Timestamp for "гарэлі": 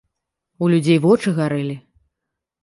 1.41-1.77